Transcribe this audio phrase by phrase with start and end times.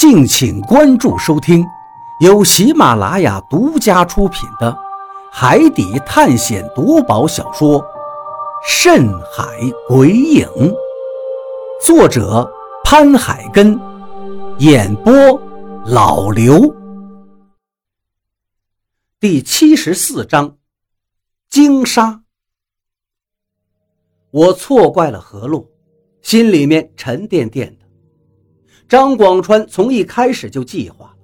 [0.00, 1.62] 敬请关注收听，
[2.20, 4.72] 由喜马拉雅独家出品的
[5.30, 7.78] 《海底探险夺宝小说》
[8.66, 9.44] 《深海
[9.86, 10.46] 鬼影》，
[11.84, 12.50] 作者
[12.82, 13.78] 潘海根，
[14.56, 15.12] 演播
[15.84, 16.74] 老刘。
[19.20, 20.56] 第七十四章，
[21.50, 22.22] 鲸鲨。
[24.30, 25.68] 我错怪了何洛，
[26.22, 27.76] 心里面沉甸甸。
[28.90, 31.14] 张广川从一开始就计划，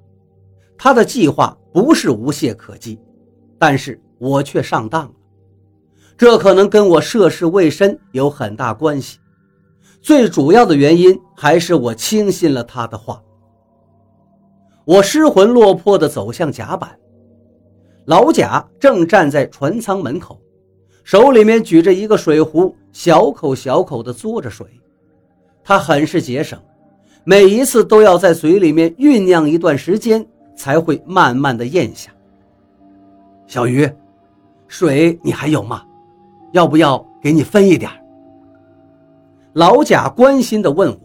[0.79, 2.97] 他的计划不是无懈可击，
[3.59, 5.11] 但是我却上当了。
[6.17, 9.19] 这可能跟我涉世未深有很大关系，
[10.01, 13.21] 最主要的原因还是我轻信了他的话。
[14.85, 16.97] 我失魂落魄地走向甲板，
[18.05, 20.41] 老贾正站在船舱门口，
[21.03, 24.65] 手里面举着一个水壶，小口小口地嘬着水，
[25.65, 26.57] 他很是节省。
[27.29, 32.09] 每一次都要在嘴里面酝酿一段时间，才会慢慢的咽下。
[33.49, 33.91] 小鱼，
[34.69, 35.83] 水你还有吗？
[36.53, 37.91] 要不要给你分一点？
[39.55, 40.99] 老贾关心的问我。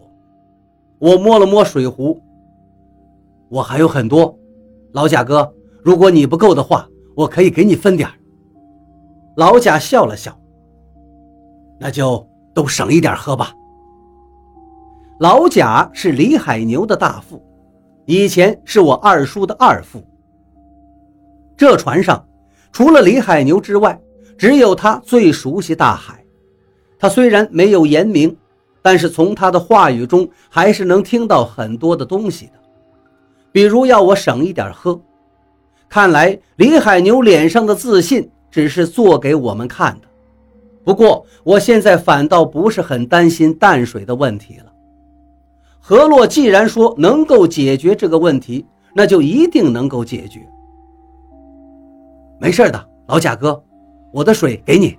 [0.99, 2.21] 我摸了摸水壶，
[3.49, 4.37] 我还有很多。
[4.91, 8.07] 老贾哥，如果你不够的话，我可以给你分点
[9.37, 10.39] 老贾笑了笑，
[11.79, 13.51] 那就都省一点喝吧。
[15.21, 17.39] 老贾是李海牛的大副，
[18.07, 20.03] 以前是我二叔的二副。
[21.55, 22.25] 这船上
[22.71, 24.01] 除了李海牛之外，
[24.35, 26.25] 只有他最熟悉大海。
[26.97, 28.35] 他虽然没有言明，
[28.81, 32.53] 但是从他的话语中还是能听到很多的东西的，
[33.51, 34.99] 比如要我省一点喝。
[35.87, 40.07] 看来李海牛脸上的自信只是做给我们看的。
[40.83, 44.70] 不过我现在反倒不是很担心淡水的问题了。
[45.83, 50.47] 何洛既然说能够解决这个问题，那就一定能够解决。
[52.39, 53.61] 没事的，老贾哥，
[54.13, 54.97] 我的水给你。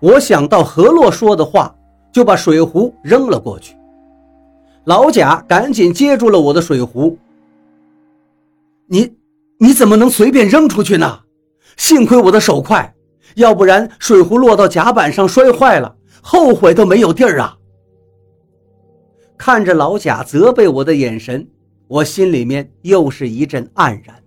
[0.00, 1.74] 我想到何洛说的话，
[2.12, 3.76] 就把水壶扔了过去。
[4.84, 7.16] 老贾赶紧接住了我的水壶。
[8.86, 9.12] 你
[9.58, 11.20] 你怎么能随便扔出去呢？
[11.76, 12.94] 幸亏我的手快，
[13.36, 17.57] 要不然水壶落到甲板上摔坏了，后悔都没有地儿啊。
[19.38, 21.48] 看着老贾责备我的眼神，
[21.86, 24.20] 我心里面又是一阵黯然。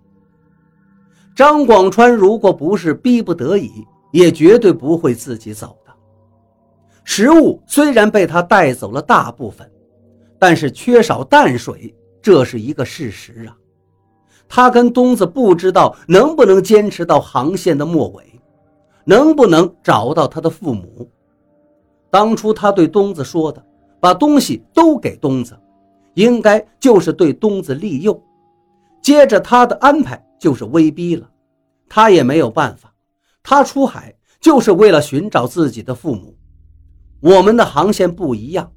[1.35, 5.91] 张广川如果不是逼不得已，也绝对不会自己走的。
[7.03, 9.69] 食物虽然被他带走了大部分，
[10.39, 13.57] 但是缺少淡水，这是一个事实啊。
[14.47, 18.23] 他跟东子不知道能不能坚持到航线的末尾，
[19.03, 21.09] 能不能找到他的父母。
[22.09, 23.61] 当初他对东子说的。
[24.01, 25.57] 把东西都给东子，
[26.15, 28.21] 应该就是对东子利诱。
[29.01, 31.29] 接着他的安排就是威逼了，
[31.87, 32.93] 他也没有办法。
[33.43, 36.35] 他出海就是为了寻找自己的父母。
[37.19, 38.71] 我们的航线不一样，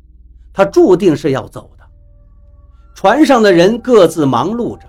[0.53, 1.85] 他注定是要走的。
[2.95, 4.85] 船上的人各自忙碌着，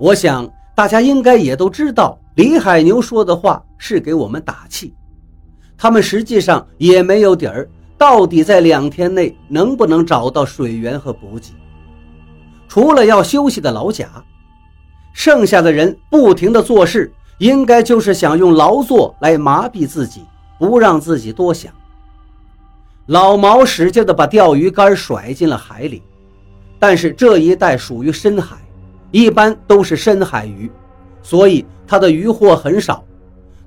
[0.00, 4.94] 我想大家应该也都知道，李海牛说的话是给我们打气。
[5.76, 7.68] 他们实际上也没有底儿。
[8.02, 11.52] 到底在两天内能不能找到水源和补给？
[12.66, 14.08] 除了要休息的老贾，
[15.12, 20.24] 剩下的人不停的做事，应该就是想用劳作来麻痹自己，
[20.58, 21.72] 不让自己多想。
[23.06, 26.02] 老毛使劲的把钓鱼竿甩进了海里，
[26.80, 28.56] 但是这一带属于深海，
[29.12, 30.68] 一般都是深海鱼，
[31.22, 33.04] 所以他的渔获很少。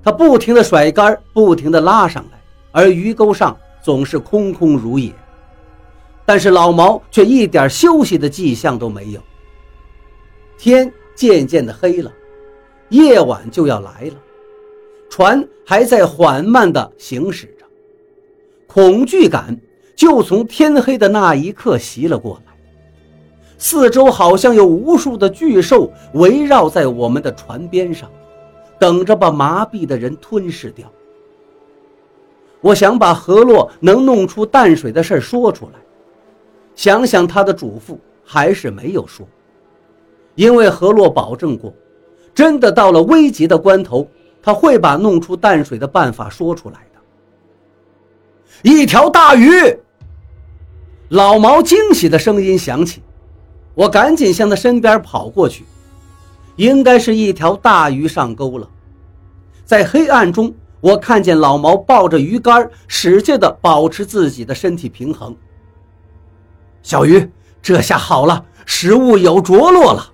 [0.04, 2.38] 他不停的甩竿，不停的拉上来，
[2.70, 3.56] 而鱼钩上。
[3.86, 5.12] 总是空空如也，
[6.24, 9.20] 但是老毛却一点休息的迹象都没有。
[10.58, 12.12] 天渐渐的黑了，
[12.88, 14.14] 夜晚就要来了，
[15.08, 17.64] 船还在缓慢的行驶着，
[18.66, 19.56] 恐惧感
[19.94, 22.52] 就从天黑的那一刻袭了过来，
[23.56, 28.10] 四周好像有无数的巨兽围绕在我们的船边上，
[28.80, 30.90] 等着把麻痹的人吞噬掉。
[32.60, 35.72] 我想把何洛能弄出淡水的事说出来，
[36.74, 39.26] 想想他的嘱咐，还是没有说，
[40.34, 41.72] 因为何洛保证过，
[42.34, 44.08] 真的到了危急的关头，
[44.42, 47.00] 他会把弄出淡水的办法说出来的。
[48.62, 49.50] 一条大鱼！
[51.10, 53.00] 老毛惊喜的声音响起，
[53.74, 55.64] 我赶紧向他身边跑过去，
[56.56, 58.68] 应该是一条大鱼上钩了，
[59.64, 60.52] 在黑暗中。
[60.86, 65.34] 我看见老毛抱着鱼竿，使劲地保持自己的身体平衡。
[66.80, 67.28] 小鱼，
[67.60, 70.12] 这下好了，食物有着落了。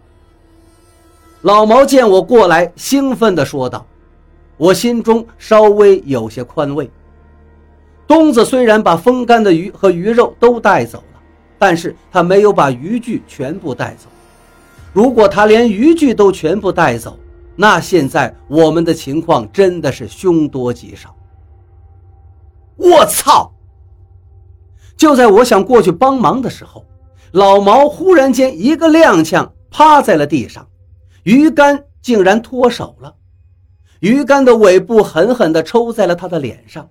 [1.43, 3.85] 老毛见我过来，兴奋地说道
[4.57, 6.91] ：“我心中稍微有些宽慰。
[8.07, 11.21] 东子虽然把风干的鱼和鱼肉都带走了，
[11.59, 14.09] 但是他没有把渔具全部带走。
[14.95, 17.19] 如果他连渔具都全部带走，
[17.57, 21.15] 那现在我们的情况真的是凶多吉少。”
[22.77, 23.53] 我操！
[24.97, 26.85] 就在我想过去帮忙的时候，
[27.33, 30.67] 老毛忽然间一个踉跄，趴在了地上。
[31.25, 33.15] 鱼竿竟然脱手了，
[34.01, 36.89] 鱼竿的尾部狠狠地抽在了他的脸上，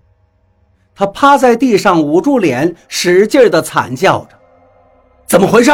[0.95, 4.37] 他趴在地上捂住脸，使劲地惨叫着
[5.27, 5.71] ：“怎么回事？”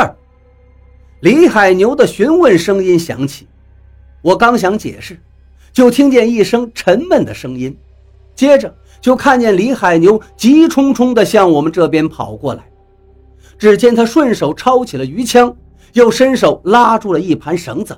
[1.22, 3.48] 李海牛的询问声音响起，
[4.28, 5.18] 我刚想解释，
[5.72, 7.74] 就听见一声沉闷的声音，
[8.36, 12.70] 接着就看见李海牛急冲冲地向我们这边跑过来，
[13.58, 15.56] 只见他顺手抄起了鱼枪，
[15.94, 17.98] 又伸手拉住了一盘绳子。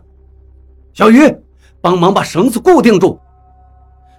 [0.93, 1.35] 小鱼，
[1.81, 3.19] 帮忙把绳子固定住。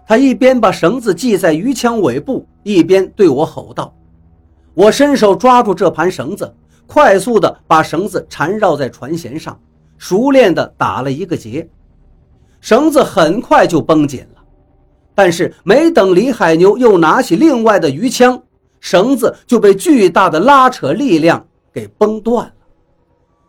[0.05, 3.95] 他一边把绳子系在鱼枪尾部，一边对我吼道
[4.75, 6.53] ：“我伸手抓住这盘绳子，
[6.89, 9.57] 快速的把绳子缠绕在船舷上，
[9.97, 11.69] 熟练的打了一个结。
[12.61, 14.43] 绳子很快就绷紧了，
[15.15, 18.43] 但是没等李海牛又拿起另外的鱼枪，
[18.81, 22.53] 绳子就被巨大的拉扯力量给崩断了。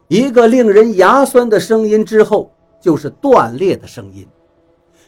[0.07, 4.27] 一个令人牙酸的声音之后。”就是断裂的声音，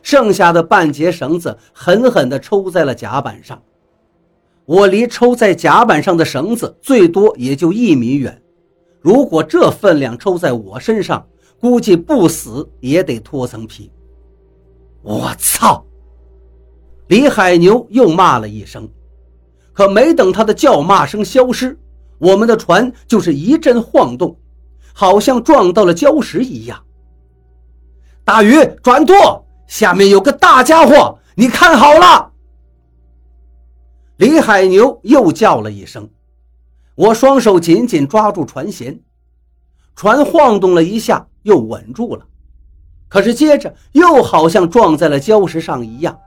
[0.03, 3.59] 剩下的半截绳子狠狠地抽在了甲板上。
[4.65, 8.39] 我离抽在甲板上的绳子最多也就一米远，
[9.01, 11.25] 如果这分量抽在我身上，
[11.63, 13.89] 估计不死也得脱层皮。
[15.01, 15.85] 我操！
[17.07, 18.85] 李海牛又骂了一声，
[19.71, 21.79] 可没等他的叫骂声消失，
[22.17, 24.37] 我们的船就是一阵晃动，
[24.93, 26.83] 好像撞到了礁石一样。
[28.25, 32.29] 大鱼转舵，下面有个大家伙，你看好了。
[34.17, 36.09] 李海牛又叫了一声，
[36.95, 38.99] 我双手紧紧抓住船舷，
[39.95, 42.25] 船晃动了一下，又稳住了。
[43.07, 46.17] 可是接着又好像撞在了礁石上一样，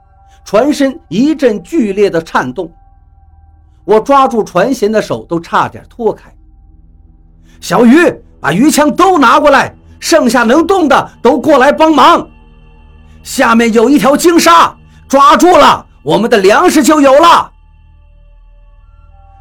[0.45, 2.71] 船身一阵剧烈的颤动，
[3.83, 6.33] 我抓住船舷的手都差点脱开。
[7.59, 7.97] 小鱼，
[8.39, 9.75] 把鱼枪都拿过来。
[9.99, 12.29] 剩下能动的都过来帮忙，
[13.23, 14.77] 下面有一条鲸鲨，
[15.07, 17.51] 抓住了，我们的粮食就有了。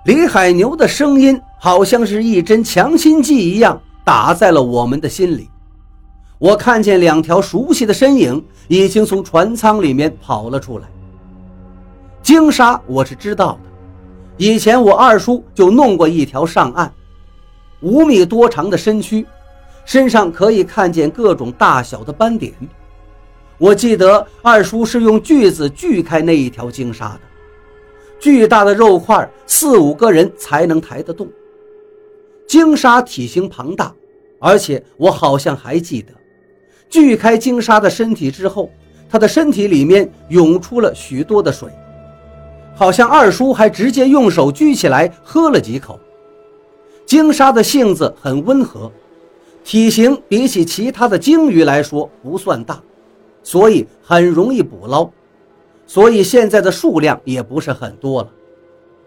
[0.07, 5.51] 李海牛的声音好像是一针强心剂一样打在了我们的心里。
[6.39, 10.87] 我看见两条熟悉的身影已经从船舱里面跑了出来。
[12.23, 13.71] 鲸鲨我是知道的，
[14.37, 16.93] 以前我二叔就弄过一条上岸，
[17.81, 19.27] 五米多长的身躯。
[19.85, 22.53] 身上可以看见各种大小的斑点。
[23.57, 27.21] 我记得二叔是用锯子锯开那一条鲸鲨的，
[28.19, 31.29] 巨大的肉块，四五个人才能抬得动。
[32.49, 33.95] 鲸鲨体型庞大，
[34.41, 36.13] 而且我好像还记得，
[36.89, 38.71] 锯开鲸鲨的身体之后，
[39.09, 41.69] 它的身体里面涌出了许多的水，
[42.75, 45.99] 好像二叔还直接用手举起来喝了几口。
[47.05, 48.91] 鲸鲨的性子很温和。
[49.65, 52.81] 体型比起其他的鲸鱼来说不算大，
[53.43, 55.11] 所以很容易捕捞，
[55.89, 58.31] 所以现在的数量也不是很多了。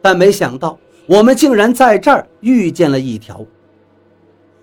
[0.02, 3.46] 但没想到我们竟然在这儿遇见了一条，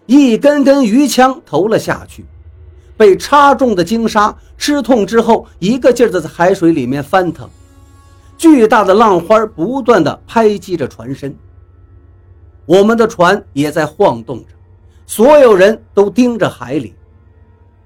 [0.05, 2.27] 一根根鱼枪投了下去，
[2.97, 7.49] 被插中的鲸鲨吃痛之后，一个劲儿的在海水里面翻腾，
[8.39, 11.37] 巨大的浪花不断的拍击着船身，
[12.65, 14.47] 我们的船也在晃动着。
[15.07, 16.95] 所有人都盯着海里，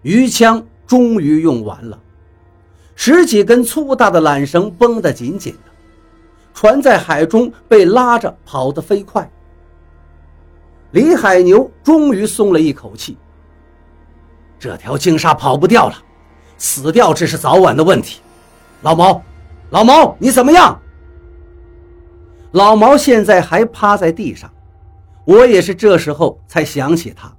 [0.02, 1.98] 鱼枪终于用完了，
[2.94, 5.70] 十几根粗大的缆绳绷得紧紧的，
[6.54, 9.30] 船在海中被拉着跑得飞快。
[10.92, 13.16] 李海牛终于松了一口气，
[14.60, 15.94] 这条鲸鲨跑不掉了，
[16.58, 18.20] 死掉只是早晚的问题。
[18.82, 19.22] 老毛，
[19.70, 20.78] 老毛，你怎么样？
[22.52, 24.52] 老毛现在还趴在地上。
[25.24, 27.32] 我也是这时候才想起他，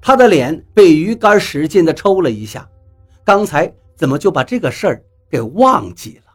[0.00, 2.66] 他的脸被鱼竿使劲的抽了一下，
[3.22, 6.25] 刚才怎么就把这个事儿给忘记了？